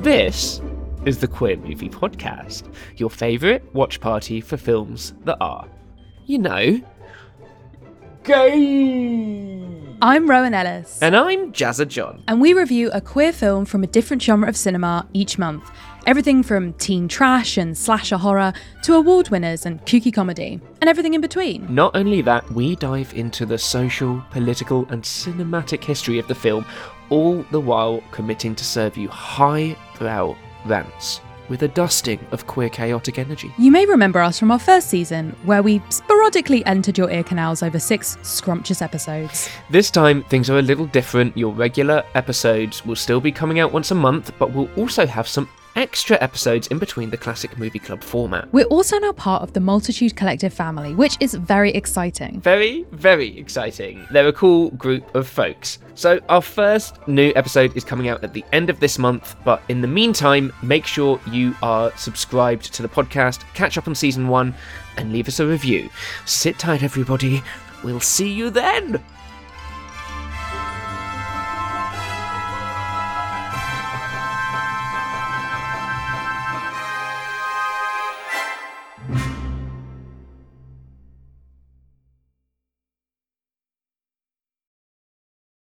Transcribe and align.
This 0.00 0.60
is 1.04 1.18
the 1.18 1.26
Queer 1.28 1.56
Movie 1.56 1.88
Podcast, 1.88 2.72
your 2.96 3.10
favourite 3.10 3.62
watch 3.74 4.00
party 4.00 4.40
for 4.40 4.56
films 4.56 5.14
that 5.24 5.36
are, 5.40 5.66
you 6.26 6.38
know, 6.38 6.80
gay. 8.24 9.96
I'm 10.00 10.30
Rowan 10.30 10.54
Ellis, 10.54 11.00
And 11.02 11.16
I'm 11.16 11.52
Jazza 11.52 11.86
John. 11.88 12.22
and 12.28 12.40
we 12.40 12.52
review 12.52 12.90
a 12.92 13.00
queer 13.00 13.32
film 13.32 13.64
from 13.64 13.82
a 13.82 13.86
different 13.88 14.22
genre 14.22 14.48
of 14.48 14.56
cinema 14.56 15.08
each 15.12 15.38
month. 15.38 15.68
Everything 16.06 16.42
from 16.42 16.72
teen 16.74 17.08
trash 17.08 17.56
and 17.58 17.76
slasher 17.76 18.16
horror 18.16 18.52
to 18.84 18.94
award 18.94 19.28
winners 19.30 19.66
and 19.66 19.84
kooky 19.84 20.12
comedy, 20.14 20.60
and 20.80 20.88
everything 20.88 21.14
in 21.14 21.20
between. 21.20 21.66
Not 21.74 21.96
only 21.96 22.22
that, 22.22 22.48
we 22.52 22.76
dive 22.76 23.12
into 23.14 23.44
the 23.44 23.58
social, 23.58 24.22
political, 24.30 24.86
and 24.90 25.02
cinematic 25.02 25.82
history 25.82 26.18
of 26.18 26.28
the 26.28 26.34
film, 26.34 26.64
all 27.10 27.42
the 27.50 27.60
while 27.60 28.02
committing 28.10 28.54
to 28.54 28.64
serve 28.64 28.96
you 28.96 29.08
highbrow 29.08 30.36
rants 30.66 31.20
with 31.48 31.62
a 31.62 31.68
dusting 31.68 32.20
of 32.30 32.46
queer 32.46 32.68
chaotic 32.68 33.18
energy. 33.18 33.52
You 33.58 33.70
may 33.70 33.86
remember 33.86 34.20
us 34.20 34.38
from 34.38 34.50
our 34.50 34.58
first 34.58 34.88
season, 34.88 35.34
where 35.44 35.62
we 35.62 35.82
sporadically 35.88 36.64
entered 36.66 36.98
your 36.98 37.10
ear 37.10 37.24
canals 37.24 37.62
over 37.62 37.78
six 37.78 38.18
scrumptious 38.22 38.82
episodes. 38.82 39.48
This 39.70 39.90
time, 39.90 40.22
things 40.24 40.50
are 40.50 40.58
a 40.58 40.62
little 40.62 40.86
different. 40.86 41.36
Your 41.36 41.52
regular 41.52 42.04
episodes 42.14 42.84
will 42.84 42.96
still 42.96 43.20
be 43.20 43.32
coming 43.32 43.60
out 43.60 43.72
once 43.72 43.90
a 43.90 43.94
month, 43.94 44.32
but 44.38 44.52
we'll 44.52 44.70
also 44.76 45.06
have 45.06 45.26
some 45.26 45.48
extra 45.78 46.18
episodes 46.20 46.66
in 46.66 46.78
between 46.78 47.08
the 47.08 47.16
classic 47.16 47.56
movie 47.56 47.78
club 47.78 48.02
format. 48.02 48.52
We're 48.52 48.64
also 48.64 48.98
now 48.98 49.12
part 49.12 49.42
of 49.42 49.52
the 49.52 49.60
Multitude 49.60 50.16
Collective 50.16 50.52
family, 50.52 50.92
which 50.92 51.16
is 51.20 51.34
very 51.34 51.70
exciting. 51.70 52.40
Very, 52.40 52.84
very 52.90 53.38
exciting. 53.38 54.04
They're 54.10 54.26
a 54.26 54.32
cool 54.32 54.70
group 54.72 55.14
of 55.14 55.28
folks. 55.28 55.78
So, 55.94 56.20
our 56.28 56.42
first 56.42 57.06
new 57.06 57.32
episode 57.36 57.76
is 57.76 57.84
coming 57.84 58.08
out 58.08 58.24
at 58.24 58.32
the 58.32 58.44
end 58.52 58.70
of 58.70 58.80
this 58.80 58.98
month, 58.98 59.36
but 59.44 59.62
in 59.68 59.80
the 59.80 59.86
meantime, 59.86 60.52
make 60.62 60.84
sure 60.84 61.20
you 61.30 61.54
are 61.62 61.96
subscribed 61.96 62.74
to 62.74 62.82
the 62.82 62.88
podcast, 62.88 63.44
catch 63.54 63.78
up 63.78 63.86
on 63.86 63.94
season 63.94 64.26
one, 64.26 64.56
and 64.96 65.12
leave 65.12 65.28
us 65.28 65.38
a 65.38 65.46
review. 65.46 65.88
Sit 66.26 66.58
tight, 66.58 66.82
everybody. 66.82 67.40
We'll 67.84 68.00
see 68.00 68.32
you 68.32 68.50
then. 68.50 69.00